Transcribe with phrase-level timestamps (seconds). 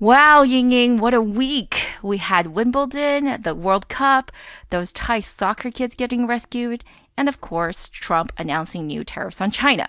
[0.00, 1.88] Wow, Ying Ying, what a week!
[2.04, 4.30] We had Wimbledon, the World Cup,
[4.70, 6.84] those Thai soccer kids getting rescued,
[7.16, 9.88] and of course, Trump announcing new tariffs on China.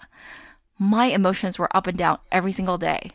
[0.80, 3.12] My emotions were up and down every single day.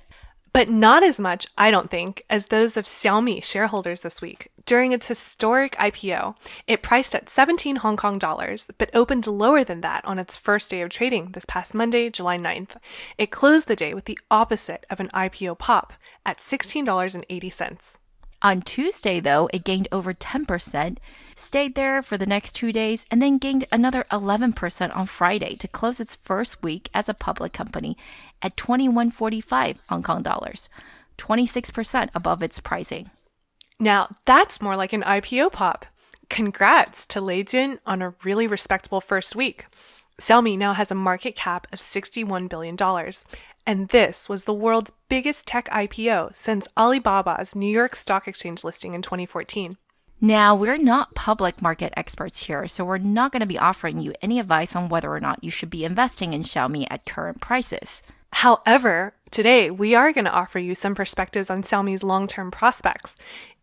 [0.53, 4.53] But not as much, I don't think, as those of Xiaomi shareholders this week.
[4.65, 6.37] During its historic IPO,
[6.69, 10.71] it priced at 17 Hong Kong dollars, but opened lower than that on its first
[10.71, 12.77] day of trading this past Monday, July 9th.
[13.19, 15.93] It closed the day with the opposite of an IPO pop
[16.27, 17.99] at $16.80.
[18.45, 20.99] On Tuesday, though, it gained over 10%,
[21.35, 25.67] stayed there for the next two days, and then gained another 11% on Friday to
[25.67, 27.97] close its first week as a public company
[28.43, 30.69] at 21.45 Hong Kong dollars,
[31.17, 33.11] 26% above its pricing.
[33.81, 35.87] Now, that's more like an IPO pop.
[36.29, 39.65] Congrats to Lei Jun on a really respectable first week.
[40.21, 42.77] Xiaomi now has a market cap of $61 billion,
[43.67, 48.95] and this was the world's biggest tech IPO since Alibaba's New York Stock Exchange listing
[48.95, 49.77] in 2014.
[50.21, 54.15] Now, we're not public market experts here, so we're not going to be offering you
[54.23, 58.03] any advice on whether or not you should be investing in Xiaomi at current prices.
[58.33, 63.17] However, today we are going to offer you some perspectives on Xiaomi's long term prospects.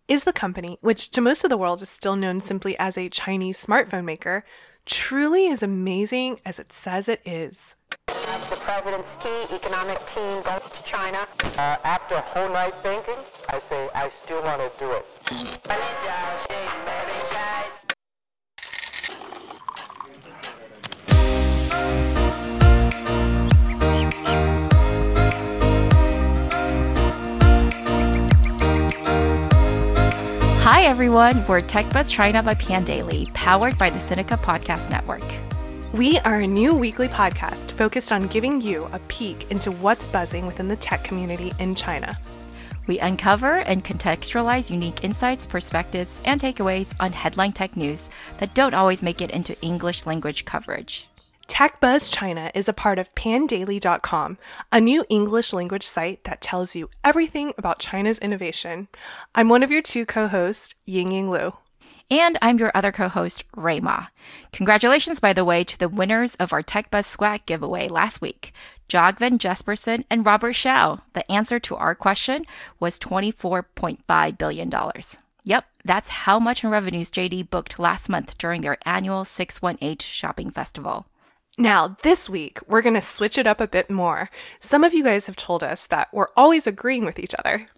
[0.08, 3.10] Is the company, which to most of the world is still known simply as a
[3.10, 4.44] Chinese smartphone maker,
[4.86, 7.76] truly as amazing as it says it is?
[8.12, 11.26] The president's key economic team goes to China.
[11.58, 13.16] Uh, after a whole night thinking,
[13.48, 15.06] I say I still want to do it.
[30.64, 31.46] Hi, everyone.
[31.48, 35.24] We're TechBuzz China by Pandaily, powered by the Sinica Podcast Network.
[35.94, 40.46] We are a new weekly podcast focused on giving you a peek into what's buzzing
[40.46, 42.16] within the tech community in China.
[42.88, 48.74] We uncover and contextualize unique insights, perspectives, and takeaways on headline tech news that don't
[48.74, 51.10] always make it into English language coverage.
[51.50, 54.38] TechBuzz China is a part of pandaily.com,
[54.72, 58.88] a new English language site that tells you everything about China's innovation.
[59.36, 61.52] I'm one of your two co-hosts, Ying Ying Lu.
[62.12, 64.08] And I'm your other co host, Rui Ma.
[64.52, 68.54] Congratulations, by the way, to the winners of our Tech TechBuzz Swag giveaway last week
[68.90, 71.04] Jogven Jesperson and Robert Shao.
[71.14, 72.46] The answer to our question
[72.82, 74.74] was $24.5 billion.
[75.46, 80.52] Yep, that's how much in revenues JD booked last month during their annual 618 shopping
[80.52, 81.06] festival.
[81.58, 84.30] Now, this week, we're going to switch it up a bit more.
[84.60, 87.70] Some of you guys have told us that we're always agreeing with each other.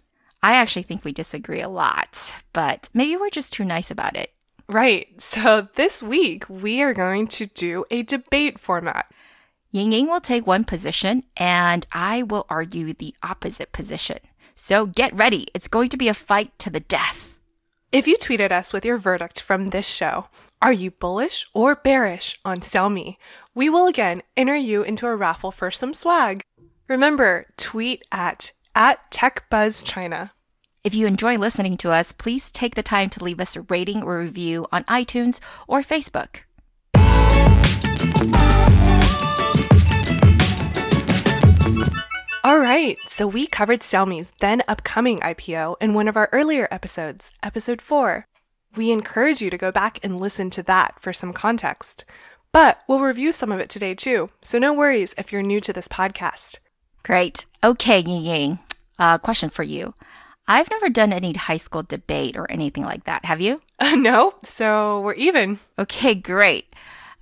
[0.44, 4.30] I actually think we disagree a lot, but maybe we're just too nice about it.
[4.68, 9.10] Right, so this week, we are going to do a debate format.
[9.70, 14.18] Ying Ying will take one position, and I will argue the opposite position.
[14.54, 17.38] So get ready, it's going to be a fight to the death.
[17.90, 20.28] If you tweeted us with your verdict from this show,
[20.60, 23.16] are you bullish or bearish on Xiaomi?
[23.54, 26.42] We will again enter you into a raffle for some swag.
[26.86, 30.30] Remember, tweet at at TechBuzzChina.
[30.84, 34.02] If you enjoy listening to us, please take the time to leave us a rating
[34.02, 36.40] or review on iTunes or Facebook.
[42.44, 47.32] All right, so we covered Xiaomi's then upcoming IPO in one of our earlier episodes,
[47.42, 48.26] episode 4.
[48.76, 52.04] We encourage you to go back and listen to that for some context.
[52.52, 55.72] But we'll review some of it today too, so no worries if you're new to
[55.72, 56.58] this podcast.
[57.02, 57.46] Great.
[57.64, 58.58] Okay, Ying Ying.
[58.98, 59.94] Uh, question for you.
[60.46, 63.24] I've never done any high school debate or anything like that.
[63.24, 63.60] Have you?
[63.80, 65.58] Uh, no, so we're even.
[65.78, 66.72] Okay, great.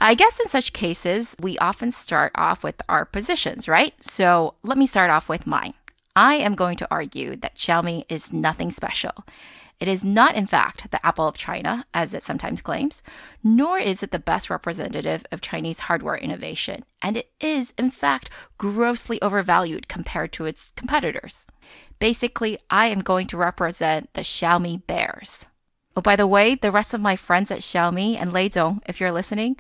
[0.01, 3.95] I guess in such cases, we often start off with our positions, right?
[4.05, 5.73] So let me start off with mine.
[6.15, 9.13] I am going to argue that Xiaomi is nothing special.
[9.81, 13.03] It is not, in fact, the Apple of China, as it sometimes claims,
[13.43, 16.85] nor is it the best representative of Chinese hardware innovation.
[17.01, 18.29] And it is, in fact,
[18.59, 21.47] grossly overvalued compared to its competitors.
[22.03, 25.47] Basically, I am going to represent the Xiaomi bears.
[25.95, 28.99] Oh, by the way, the rest of my friends at Xiaomi and Lei Zong, if
[28.99, 29.57] you're listening,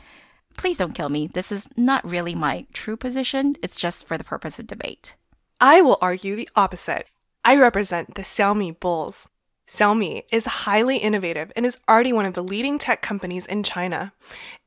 [0.56, 1.28] please don't kill me.
[1.28, 3.54] This is not really my true position.
[3.62, 5.14] It's just for the purpose of debate.
[5.60, 7.06] I will argue the opposite.
[7.44, 9.28] I represent the Xiaomi bulls.
[9.68, 14.12] Xiaomi is highly innovative and is already one of the leading tech companies in China.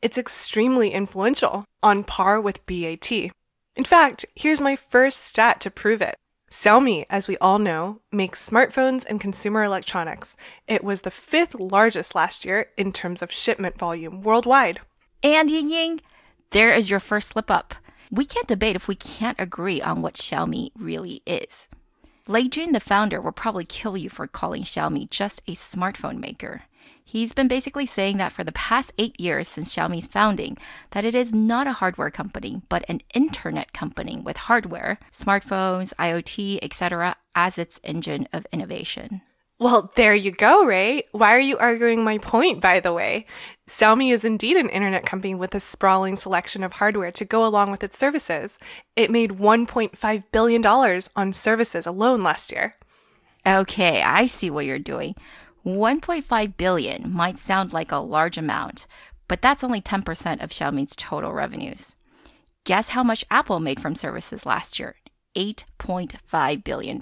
[0.02, 3.12] It's extremely influential, on par with BAT.
[3.12, 6.16] In fact, here's my first stat to prove it.
[6.56, 10.38] Xiaomi, as we all know, makes smartphones and consumer electronics.
[10.70, 14.80] It was the fifth largest last year in terms of shipment volume worldwide.
[15.22, 16.00] And Ying Ying,
[16.52, 17.76] there is your first slip up.
[18.10, 21.68] We can't debate if we can't agree on what Xiaomi really is.
[22.26, 26.64] Lei Jun, the founder, will probably kill you for calling Xiaomi just a smartphone maker.
[27.08, 30.58] He's been basically saying that for the past eight years since Xiaomi's founding,
[30.90, 36.58] that it is not a hardware company, but an internet company with hardware, smartphones, IoT,
[36.64, 39.22] etc., as its engine of innovation.
[39.60, 41.04] Well, there you go, Ray.
[41.12, 43.28] Why are you arguing my point, by the way?
[43.70, 47.70] Xiaomi is indeed an internet company with a sprawling selection of hardware to go along
[47.70, 48.58] with its services.
[48.96, 50.66] It made $1.5 billion
[51.16, 52.76] on services alone last year.
[53.48, 55.14] Okay, I see what you're doing.
[55.66, 58.86] 1.5 billion might sound like a large amount,
[59.28, 61.96] but that's only 10% of Xiaomi's total revenues.
[62.66, 64.96] Guess how much Apple made from services last year?
[65.36, 67.02] $8.5 billion.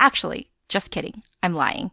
[0.00, 1.22] Actually, just kidding.
[1.44, 1.92] I'm lying.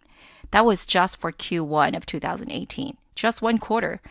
[0.50, 4.02] That was just for Q1 of 2018, just one quarter.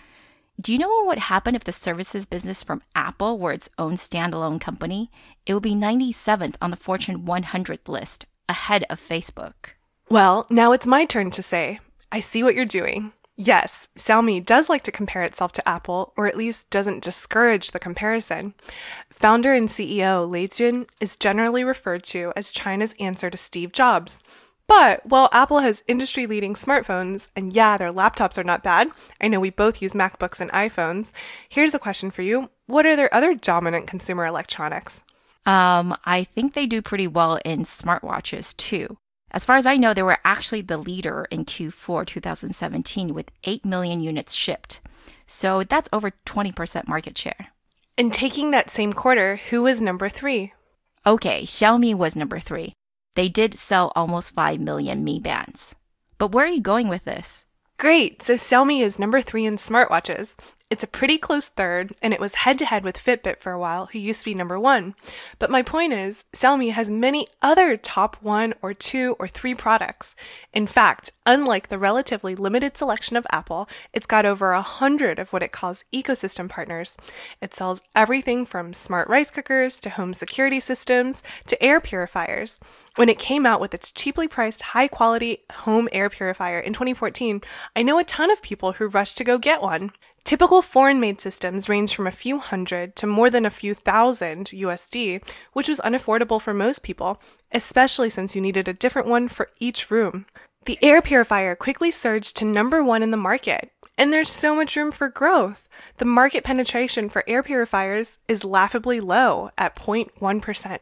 [0.60, 3.94] Do you know what would happen if the services business from Apple were its own
[3.94, 5.10] standalone company?
[5.46, 9.75] It would be 97th on the Fortune 100 list, ahead of Facebook.
[10.08, 11.80] Well, now it's my turn to say,
[12.12, 13.12] I see what you're doing.
[13.34, 17.80] Yes, Xiaomi does like to compare itself to Apple, or at least doesn't discourage the
[17.80, 18.54] comparison.
[19.10, 24.22] Founder and CEO Lei Jun is generally referred to as China's answer to Steve Jobs.
[24.68, 28.88] But while Apple has industry leading smartphones, and yeah, their laptops are not bad,
[29.20, 31.12] I know we both use MacBooks and iPhones,
[31.48, 35.02] here's a question for you What are their other dominant consumer electronics?
[35.44, 38.98] Um, I think they do pretty well in smartwatches too.
[39.30, 43.64] As far as I know, they were actually the leader in Q4 2017 with 8
[43.64, 44.80] million units shipped.
[45.26, 47.48] So that's over 20% market share.
[47.98, 50.52] And taking that same quarter, who was number three?
[51.06, 52.72] Okay, Xiaomi was number three.
[53.14, 55.74] They did sell almost 5 million Mi Bands.
[56.18, 57.44] But where are you going with this?
[57.78, 60.34] Great, so Xiaomi is number three in smartwatches.
[60.68, 63.58] It's a pretty close third, and it was head to head with Fitbit for a
[63.58, 64.96] while, who used to be number one.
[65.38, 70.16] But my point is, Xiaomi has many other top one or two or three products.
[70.52, 75.32] In fact, unlike the relatively limited selection of Apple, it's got over a hundred of
[75.32, 76.96] what it calls ecosystem partners.
[77.40, 82.58] It sells everything from smart rice cookers to home security systems to air purifiers.
[82.96, 87.40] When it came out with its cheaply priced, high quality home air purifier in 2014,
[87.76, 89.92] I know a ton of people who rushed to go get one.
[90.26, 94.46] Typical foreign made systems range from a few hundred to more than a few thousand
[94.46, 99.50] USD, which was unaffordable for most people, especially since you needed a different one for
[99.60, 100.26] each room.
[100.64, 104.74] The air purifier quickly surged to number one in the market, and there's so much
[104.74, 105.68] room for growth.
[105.98, 110.78] The market penetration for air purifiers is laughably low at 0.1%.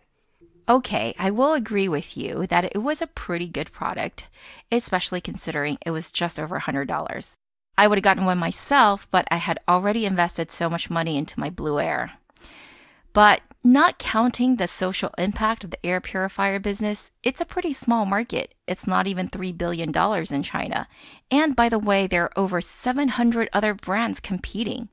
[0.70, 4.26] Okay, I will agree with you that it was a pretty good product,
[4.72, 7.34] especially considering it was just over $100.
[7.76, 11.40] I would have gotten one myself, but I had already invested so much money into
[11.40, 12.12] my Blueair.
[13.12, 18.04] But not counting the social impact of the air purifier business, it's a pretty small
[18.04, 18.54] market.
[18.66, 20.86] It's not even $3 billion in China.
[21.30, 24.90] And by the way, there are over 700 other brands competing.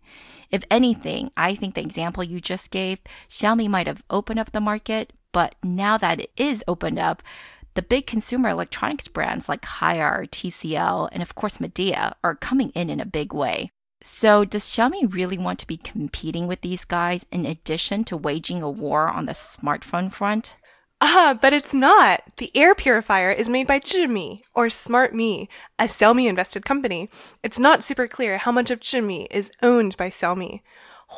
[0.51, 2.99] If anything, I think the example you just gave,
[3.29, 7.23] Xiaomi might have opened up the market, but now that it is opened up,
[7.73, 12.89] the big consumer electronics brands like Haier, TCL, and of course Midea are coming in
[12.89, 13.71] in a big way.
[14.03, 18.63] So, does Xiaomi really want to be competing with these guys in addition to waging
[18.63, 20.55] a war on the smartphone front?
[21.03, 22.21] Ah, but it's not.
[22.37, 25.47] The air purifier is made by Zhimi, or Smartmi,
[25.79, 27.09] a Xiaomi invested company.
[27.43, 30.61] It's not super clear how much of Zhimi is owned by Xiaomi.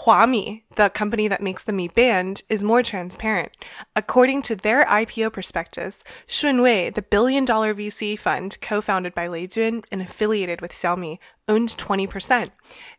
[0.01, 3.51] Huami, the company that makes the Mi Band, is more transparent.
[3.95, 9.45] According to their IPO prospectus, Shunwei, the billion dollar VC fund co founded by Lei
[9.45, 12.49] Jun and affiliated with Xiaomi, owned 20%.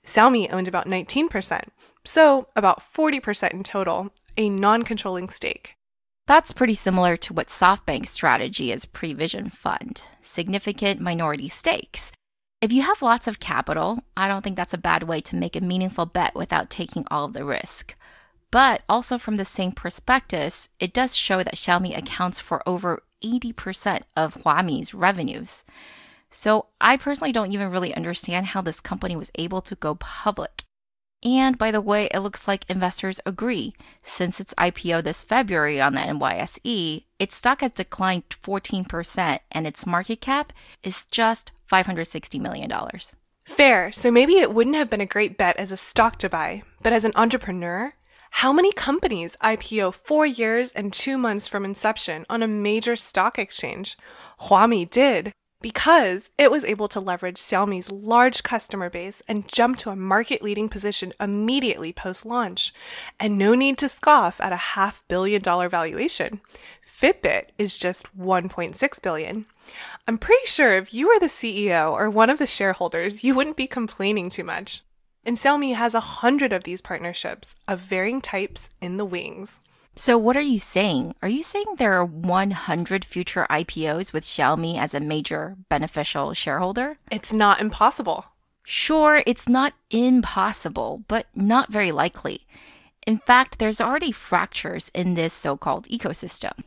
[0.04, 1.64] Xiaomi owned about 19%,
[2.04, 5.74] so about 40% in total, a non controlling stake.
[6.26, 12.10] That's pretty similar to what SoftBank's strategy is Prevision Fund significant minority stakes.
[12.64, 15.54] If you have lots of capital, I don't think that's a bad way to make
[15.54, 17.94] a meaningful bet without taking all of the risk.
[18.50, 24.04] But also from the same prospectus, it does show that Xiaomi accounts for over 80%
[24.16, 25.62] of Huami's revenues.
[26.30, 30.62] So I personally don't even really understand how this company was able to go public.
[31.22, 33.74] And by the way, it looks like investors agree.
[34.02, 39.84] Since its IPO this February on the NYSE, its stock has declined 14% and its
[39.84, 42.72] market cap is just $560 million.
[43.44, 46.62] Fair, so maybe it wouldn't have been a great bet as a stock to buy,
[46.82, 47.92] but as an entrepreneur,
[48.38, 53.38] how many companies IPO four years and two months from inception on a major stock
[53.38, 53.96] exchange?
[54.40, 55.32] Huami did.
[55.64, 60.42] because it was able to leverage Xiaomi's large customer base and jump to a market
[60.42, 62.74] leading position immediately post launch.
[63.18, 66.42] And no need to scoff at a half billion dollar valuation.
[66.86, 69.46] Fitbit is just 1.6 billion.
[70.06, 73.56] I'm pretty sure if you were the CEO or one of the shareholders, you wouldn't
[73.56, 74.82] be complaining too much.
[75.24, 79.60] And Xiaomi has a hundred of these partnerships of varying types in the wings.
[79.96, 81.14] So, what are you saying?
[81.22, 86.98] Are you saying there are 100 future IPOs with Xiaomi as a major beneficial shareholder?
[87.12, 88.26] It's not impossible.
[88.64, 92.40] Sure, it's not impossible, but not very likely.
[93.06, 96.64] In fact, there's already fractures in this so called ecosystem.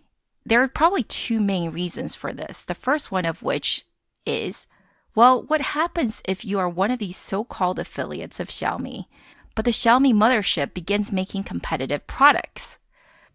[0.48, 2.63] There are probably two main reasons for this.
[2.63, 3.86] The first one of which
[4.25, 4.66] is
[5.13, 9.08] well, what happens if you are one of these so called affiliates of Xiaomi,
[9.56, 12.80] but the Xiaomi mothership begins making competitive products?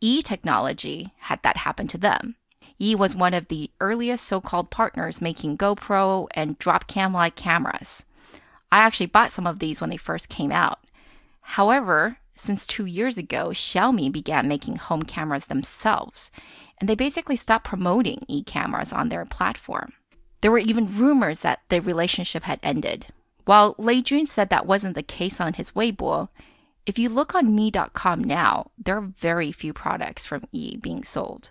[0.00, 2.36] E Technology had that happen to them.
[2.80, 7.36] E was one of the earliest so called partners making GoPro and drop cam like
[7.36, 8.04] cameras.
[8.70, 10.78] I actually bought some of these when they first came out.
[11.42, 16.30] However, since two years ago, Xiaomi began making home cameras themselves,
[16.82, 19.92] and they basically stopped promoting e cameras on their platform.
[20.40, 23.06] There were even rumors that the relationship had ended.
[23.44, 26.28] While Lei Jun said that wasn't the case on his Weibo,
[26.84, 31.50] if you look on mi.com now, there are very few products from E being sold.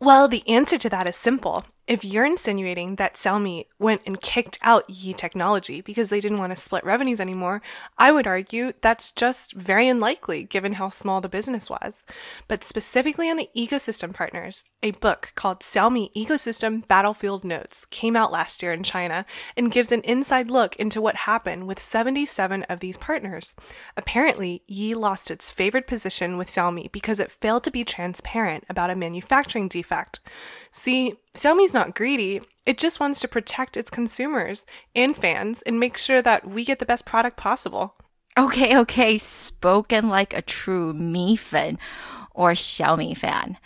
[0.00, 1.62] Well, the answer to that is simple.
[1.86, 6.50] If you're insinuating that Xiaomi went and kicked out Yi Technology because they didn't want
[6.50, 7.62] to split revenues anymore,
[7.96, 12.04] I would argue that's just very unlikely given how small the business was.
[12.48, 18.32] But specifically on the ecosystem partners, a book called Xiaomi Ecosystem Battlefield Notes came out
[18.32, 19.24] last year in China
[19.56, 23.54] and gives an inside look into what happened with 77 of these partners.
[23.96, 28.90] Apparently, Yi lost its favored position with Xiaomi because it failed to be transparent about
[28.90, 30.18] a manufacturing defect.
[30.76, 32.42] See, Xiaomi's not greedy.
[32.66, 36.80] It just wants to protect its consumers and fans and make sure that we get
[36.80, 37.94] the best product possible.
[38.36, 41.78] Okay, okay, spoken like a true Mi fan
[42.32, 43.56] or Xiaomi fan.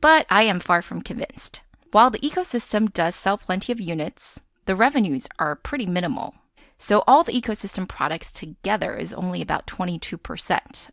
[0.00, 1.62] But I am far from convinced.
[1.90, 6.36] While the ecosystem does sell plenty of units, the revenues are pretty minimal.
[6.78, 10.90] So all the ecosystem products together is only about 22%.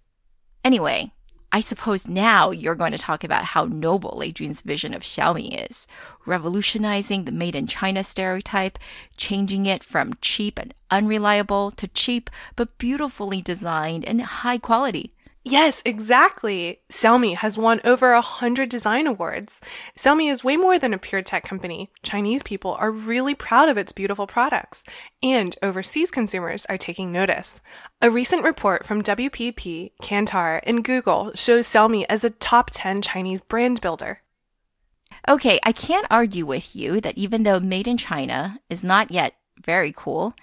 [0.66, 1.12] Anyway,
[1.52, 5.88] I suppose now you're going to talk about how noble Jun's vision of Xiaomi is,
[6.26, 8.78] revolutionizing the made in China stereotype,
[9.18, 15.14] changing it from cheap and unreliable to cheap but beautifully designed and high quality.
[15.46, 16.82] Yes, exactly.
[16.92, 19.62] Xiaomi has won over a hundred design awards.
[19.98, 21.90] Xiaomi is way more than a pure tech company.
[22.04, 24.84] Chinese people are really proud of its beautiful products,
[25.24, 27.62] and overseas consumers are taking notice.
[28.02, 33.42] A recent report from WPP, Kantar, and Google shows Xiaomi as a top 10 Chinese
[33.42, 34.22] brand builder.
[35.28, 39.36] Okay, I can't argue with you that even though made in China is not yet
[39.64, 40.34] very cool,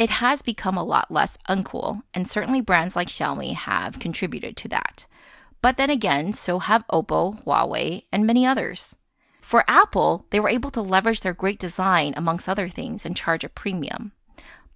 [0.00, 4.68] it has become a lot less uncool, and certainly brands like Xiaomi have contributed to
[4.68, 5.04] that.
[5.60, 8.96] But then again, so have Oppo, Huawei, and many others.
[9.42, 13.44] For Apple, they were able to leverage their great design, amongst other things, and charge
[13.44, 14.12] a premium.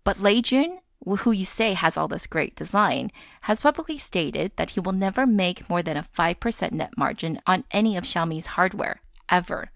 [0.05, 3.11] But Lei Jun, who you say has all this great design,
[3.43, 7.65] has publicly stated that he will never make more than a 5% net margin on
[7.71, 9.01] any of Xiaomi's hardware,
[9.31, 9.71] ever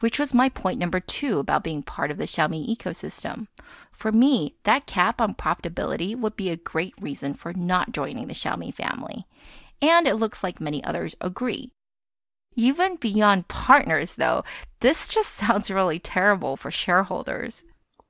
[0.00, 3.46] which was my point number two about being part of the Xiaomi ecosystem.
[3.92, 8.34] For me, that cap on profitability would be a great reason for not joining the
[8.34, 9.26] Xiaomi family.
[9.80, 11.72] And it looks like many others agree.
[12.56, 14.44] Even beyond partners, though,
[14.80, 17.62] this just sounds really terrible for shareholders.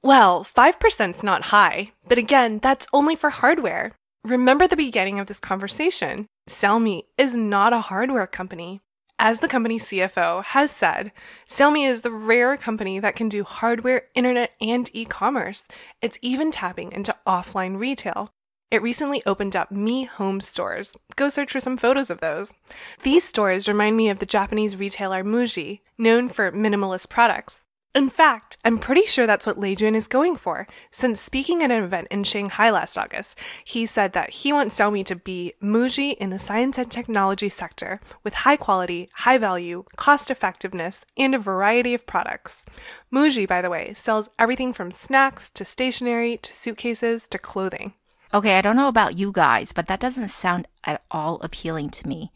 [0.03, 3.93] Well, 5%'s not high, but again, that's only for hardware.
[4.25, 6.27] Remember the beginning of this conversation.
[6.49, 8.81] Xiaomi is not a hardware company.
[9.21, 11.11] As the company's CFO has said,
[11.49, 15.67] Xiaomi is the rare company that can do hardware, internet, and e commerce.
[16.01, 18.31] It's even tapping into offline retail.
[18.71, 20.97] It recently opened up Mi Home stores.
[21.17, 22.55] Go search for some photos of those.
[23.03, 27.63] These stores remind me of the Japanese retailer Muji, known for minimalist products.
[27.99, 31.73] In fact, I'm pretty sure that's what Lei Jun is going for, since speaking at
[31.73, 36.17] an event in Shanghai last August, he said that he wants Xiaomi to be Muji
[36.17, 41.39] in the science and technology sector with high quality, high value, cost effectiveness, and a
[41.39, 42.65] variety of products.
[43.13, 47.95] Muji, by the way, sells everything from snacks to stationery to suitcases to clothing.
[48.33, 52.07] Okay, I don't know about you guys, but that doesn't sound at all appealing to
[52.07, 52.31] me.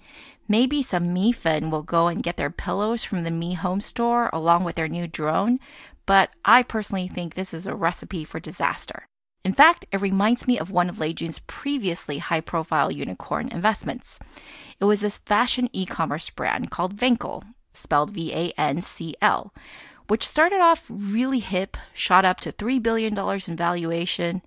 [0.52, 4.28] Maybe some Mi Fan will go and get their pillows from the Mi Home store
[4.35, 5.59] along with their new drone,
[6.04, 9.06] but I personally think this is a recipe for disaster.
[9.47, 14.18] In fact, it reminds me of one of Lei Jun's previously high profile unicorn investments.
[14.78, 19.54] It was this fashion e commerce brand called Vancl, spelled V A N C L,
[20.09, 24.42] which started off really hip, shot up to $3 billion in valuation,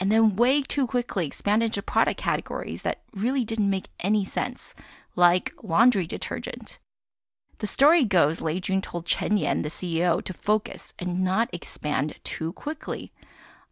[0.00, 4.72] and then way too quickly expanded into product categories that really didn't make any sense,
[5.16, 6.78] like laundry detergent.
[7.58, 12.18] The story goes Lei Jun told Chen Nian, the CEO, to focus and not expand
[12.22, 13.12] too quickly.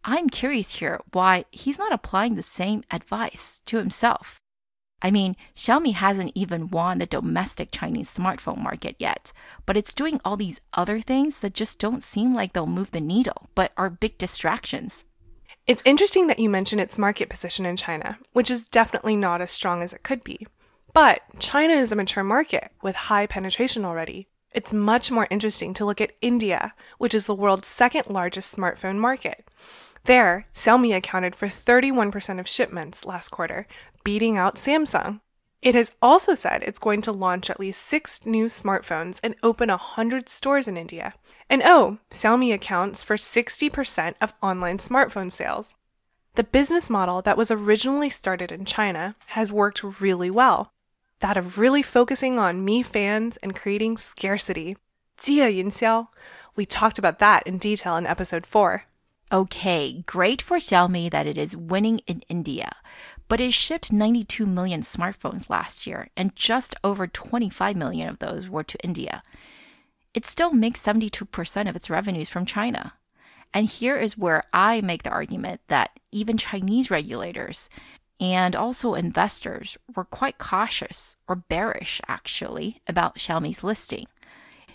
[0.03, 4.41] I'm curious here why he's not applying the same advice to himself.
[5.03, 9.33] I mean, Xiaomi hasn't even won the domestic Chinese smartphone market yet,
[9.67, 13.01] but it's doing all these other things that just don't seem like they'll move the
[13.01, 15.05] needle, but are big distractions.
[15.67, 19.51] It's interesting that you mention its market position in China, which is definitely not as
[19.51, 20.47] strong as it could be.
[20.97, 24.29] But China is a mature market with high penetration already.
[24.53, 28.97] It's much more interesting to look at India, which is the world's second largest smartphone
[28.97, 29.47] market.
[30.05, 33.67] There, Xiaomi accounted for 31% of shipments last quarter,
[34.05, 35.21] beating out Samsung.
[35.61, 39.69] It has also said it's going to launch at least six new smartphones and open
[39.69, 41.13] 100 stores in India.
[41.51, 45.75] And oh, Xiaomi accounts for 60% of online smartphone sales.
[46.37, 50.73] The business model that was originally started in China has worked really well
[51.21, 54.77] that of really focusing on Mi fans and creating scarcity.
[55.17, 56.09] 借营销.
[56.55, 58.85] We talked about that in detail in episode 4.
[59.33, 62.71] Okay, great for Xiaomi that it is winning in India,
[63.29, 68.49] but it shipped 92 million smartphones last year, and just over 25 million of those
[68.49, 69.23] were to India.
[70.15, 72.95] It still makes 72% of its revenues from China.
[73.53, 77.69] And here is where I make the argument that even Chinese regulators
[78.21, 84.07] and also investors were quite cautious, or bearish actually, about Xiaomi's listing.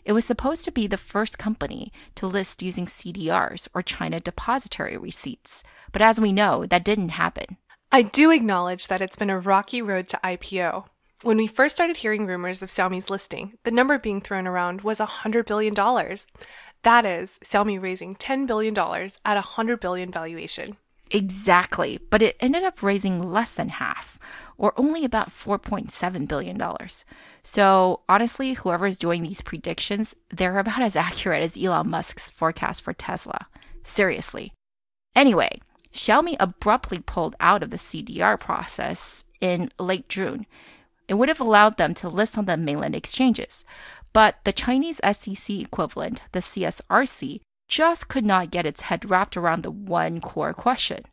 [0.04, 4.98] It was supposed to be the first company to list using CDRs or China Depository
[4.98, 7.58] Receipts, but as we know, that didn't happen.
[7.92, 10.86] I do acknowledge that it's been a rocky road to IPO.
[11.24, 15.00] When we first started hearing rumors of Xiaomi's listing, the number being thrown around was
[15.00, 15.76] $100 billion.
[16.84, 20.78] That is, Xiaomi raising $10 billion at a 100 billion valuation.
[21.14, 24.18] Exactly, but it ended up raising less than half,
[24.58, 26.62] or only about $4.7 billion.
[27.44, 32.82] So, honestly, whoever is doing these predictions, they're about as accurate as Elon Musk's forecast
[32.82, 33.48] for Tesla.
[33.84, 34.54] Seriously.
[35.14, 35.60] Anyway,
[35.94, 40.46] Xiaomi abruptly pulled out of the CDR process in late June.
[41.10, 43.66] It would have allowed them to list on the mainland exchanges,
[44.14, 49.64] but the Chinese SEC equivalent, the CSRC, just could not get its head wrapped around
[49.64, 51.06] the one core question.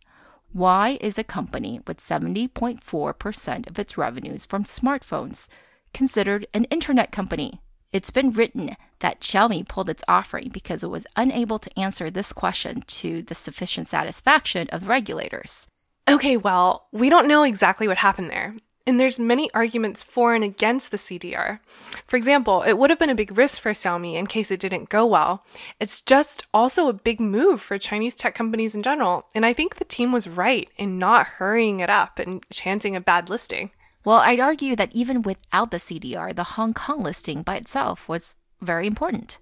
[0.52, 5.46] Why is a company with 70.4% of its revenues from smartphones
[5.94, 7.60] considered an internet company?
[7.92, 12.32] It's been written that Xiaomi pulled its offering because it was unable to answer this
[12.32, 15.68] question to the sufficient satisfaction of regulators.
[16.10, 18.56] Okay, well, we don't know exactly what happened there.
[18.88, 21.59] And there's many arguments for and against the CDR.
[22.07, 24.88] For example, it would have been a big risk for Xiaomi in case it didn't
[24.88, 25.44] go well.
[25.79, 29.77] It's just also a big move for Chinese tech companies in general, and I think
[29.77, 33.72] the team was right in not hurrying it up and chancing a bad listing.
[34.07, 38.38] Well, I'd argue that even without the CDR, the Hong Kong listing by itself was
[38.62, 39.37] very important.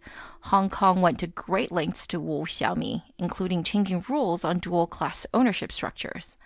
[0.51, 5.25] Hong Kong went to great lengths to woo Xiaomi, including changing rules on dual class
[5.33, 6.37] ownership structures.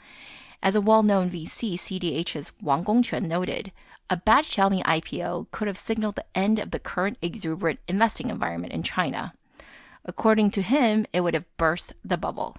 [0.63, 3.73] As a well known VC, CDH's Wang Gongquan noted,
[4.11, 8.73] a bad Xiaomi IPO could have signaled the end of the current exuberant investing environment
[8.73, 9.33] in China.
[10.05, 12.57] According to him, it would have burst the bubble.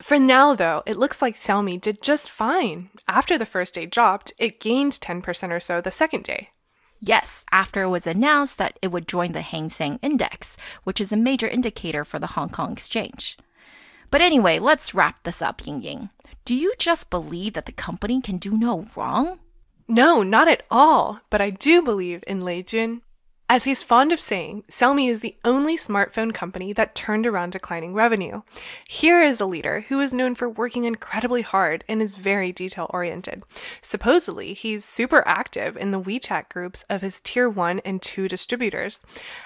[0.00, 2.88] For now, though, it looks like Xiaomi did just fine.
[3.06, 6.48] After the first day dropped, it gained 10% or so the second day.
[7.00, 11.12] Yes, after it was announced that it would join the Hang Seng Index, which is
[11.12, 13.36] a major indicator for the Hong Kong exchange.
[14.10, 16.10] But anyway, let's wrap this up, Ying Ying.
[16.44, 19.38] Do you just believe that the company can do no wrong?
[19.86, 21.20] No, not at all.
[21.30, 23.02] But I do believe in Lei Jun.
[23.52, 27.94] As he's fond of saying, Xiaomi is the only smartphone company that turned around declining
[27.94, 28.42] revenue.
[28.88, 32.88] Here is a leader who is known for working incredibly hard and is very detail
[32.90, 33.42] oriented.
[33.82, 39.00] Supposedly, he's super active in the WeChat groups of his tier 1 and 2 distributors.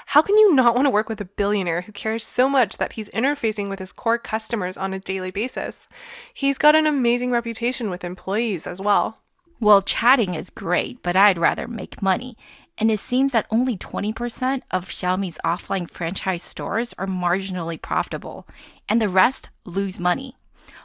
[0.05, 2.93] How can you not want to work with a billionaire who cares so much that
[2.93, 5.89] he's interfacing with his core customers on a daily basis?
[6.35, 9.23] He's got an amazing reputation with employees as well.
[9.61, 12.37] Well, chatting is great, but I'd rather make money.
[12.77, 18.49] And it seems that only 20% of Xiaomi's offline franchise stores are marginally profitable,
[18.89, 20.35] and the rest lose money.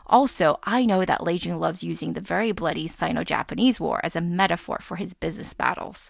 [0.05, 4.15] Also, I know that Lei Jun loves using the very bloody Sino Japanese War as
[4.15, 6.09] a metaphor for his business battles.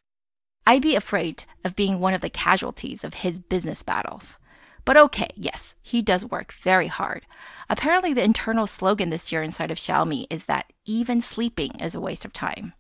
[0.66, 4.38] I'd be afraid of being one of the casualties of his business battles.
[4.86, 7.26] But okay, yes, he does work very hard.
[7.70, 12.02] Apparently, the internal slogan this year inside of Xiaomi is that even sleeping is a
[12.02, 12.74] waste of time.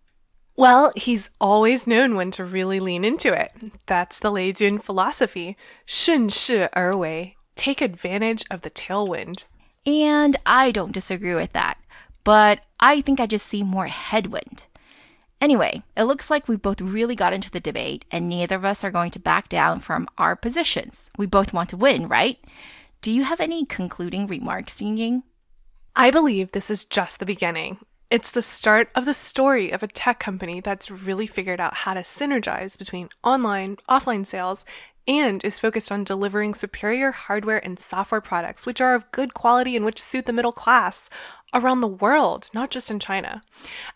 [0.59, 3.53] Well, he's always known when to really lean into it.
[3.85, 5.55] That's the Lei Jun philosophy.
[5.85, 7.37] 顺势而为.
[7.37, 9.45] Er take advantage of the tailwind.
[9.85, 11.77] And I don't disagree with that,
[12.25, 14.65] but I think I just see more headwind.
[15.39, 18.83] Anyway, it looks like we both really got into the debate, and neither of us
[18.83, 21.09] are going to back down from our positions.
[21.17, 22.37] We both want to win, right?
[23.01, 25.23] Do you have any concluding remarks, Ying Ying?
[25.95, 27.77] I believe this is just the beginning.
[28.11, 31.93] It's the start of the story of a tech company that's really figured out how
[31.93, 34.65] to synergize between online, offline sales,
[35.07, 39.75] and is focused on delivering superior hardware and software products which are of good quality
[39.75, 41.07] and which suit the middle class
[41.53, 43.43] around the world, not just in China.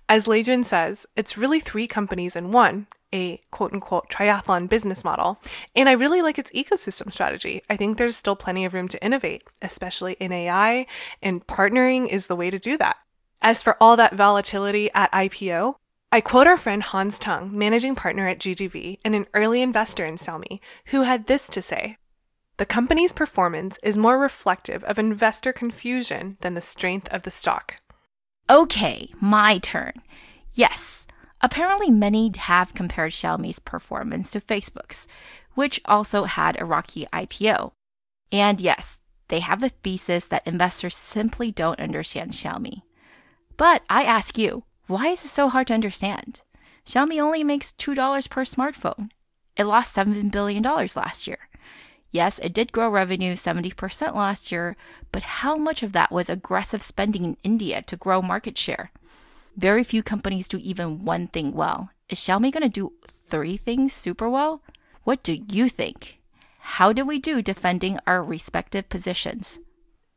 [0.08, 5.04] As Lei Jun says, it's really three companies in one, a quote unquote triathlon business
[5.04, 5.42] model.
[5.76, 7.64] And I really like its ecosystem strategy.
[7.68, 10.86] I think there's still plenty of room to innovate, especially in AI,
[11.24, 12.98] and partnering is the way to do that.
[13.46, 15.76] As for all that volatility at IPO,
[16.14, 20.16] I quote our friend Hans Tung, managing partner at GGV and an early investor in
[20.16, 21.98] Xiaomi, who had this to say
[22.56, 27.76] The company's performance is more reflective of investor confusion than the strength of the stock.
[28.50, 29.96] Okay, my turn.
[30.54, 31.06] Yes,
[31.42, 35.06] apparently many have compared Xiaomi's performance to Facebook's,
[35.54, 37.74] which also had a rocky IPO.
[38.32, 42.84] And yes, they have a thesis that investors simply don't understand Xiaomi.
[43.58, 46.42] But I ask you, why is it so hard to understand?
[46.86, 49.10] Xiaomi only makes $2 per smartphone.
[49.56, 51.50] It lost $7 billion last year.
[52.12, 54.76] Yes, it did grow revenue 70% last year,
[55.12, 58.92] but how much of that was aggressive spending in India to grow market share?
[59.58, 61.90] Very few companies do even one thing well.
[62.10, 62.94] Is Xiaomi going to do
[63.30, 64.62] three things super well?
[65.04, 66.20] What do you think?
[66.60, 69.60] How did we do defending our respective positions?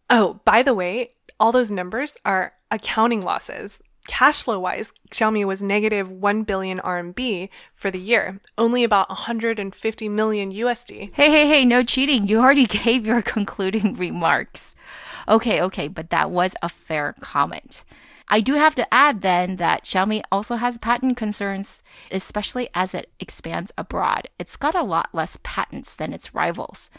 [0.09, 3.81] Oh, by the way, all those numbers are accounting losses.
[4.07, 10.09] Cash flow wise, Xiaomi was negative 1 billion RMB for the year, only about 150
[10.09, 11.13] million USD.
[11.13, 12.29] Hey, hey, hey, no cheating.
[12.29, 14.77] You already gave your concluding remarks.
[15.29, 17.83] Okay, okay, but that was a fair comment.
[18.29, 23.11] I do have to add then that Xiaomi also has patent concerns, especially as it
[23.19, 24.29] expands abroad.
[24.39, 26.91] It's got a lot less patents than its rivals.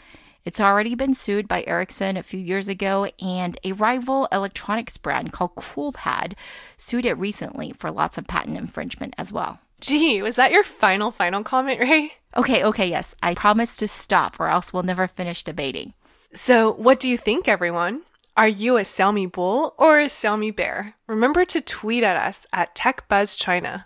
[0.47, 5.33] It's already been sued by Ericsson a few years ago, and a rival electronics brand
[5.33, 6.36] called Coolpad
[6.77, 9.60] sued it recently for lots of patent infringement as well.
[9.81, 12.13] Gee, was that your final, final comment, Ray?
[12.38, 13.13] Okay, okay, yes.
[13.21, 15.95] I promise to stop, or else we'll never finish debating.
[16.33, 18.03] So, what do you think, everyone?
[18.38, 20.95] Are you a Xiaomi bull or a Xiaomi bear?
[21.07, 23.83] Remember to tweet at us at TechBuzzChina.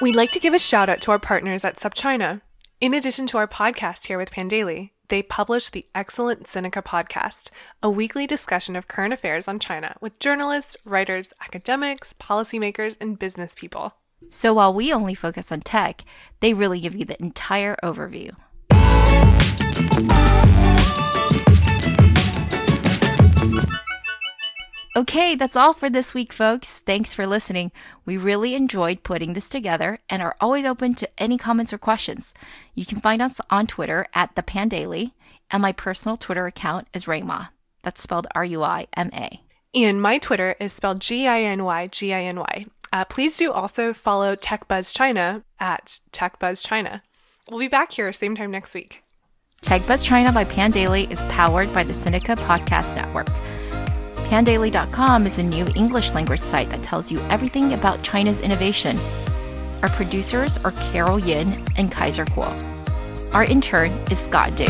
[0.00, 2.40] We'd like to give a shout out to our partners at SupChina.
[2.80, 7.88] In addition to our podcast here with Pandaily, they publish the excellent Sinica podcast, a
[7.88, 13.94] weekly discussion of current affairs on China with journalists, writers, academics, policymakers, and business people.
[14.32, 16.04] So while we only focus on tech,
[16.40, 18.34] they really give you the entire overview.
[24.96, 26.78] Okay, that's all for this week, folks.
[26.78, 27.72] Thanks for listening.
[28.06, 32.32] We really enjoyed putting this together and are always open to any comments or questions.
[32.76, 35.10] You can find us on Twitter at the Pandaily,
[35.50, 37.46] and my personal Twitter account is Rui Ma.
[37.82, 39.40] That's spelled R U I M A.
[39.74, 42.66] And my Twitter is spelled G I N Y G I N Y.
[42.92, 47.02] Uh, please do also follow TechBuzz China at TechBuzz China.
[47.50, 49.02] We'll be back here same time next week.
[49.62, 53.28] TechBuzz China by Pandaily is powered by the Sinica Podcast Network.
[54.24, 58.98] Pandaily.com is a new English language site that tells you everything about China's innovation.
[59.82, 62.52] Our producers are Carol Yin and Kaiser Kuo.
[63.34, 64.64] Our intern is Scott Du.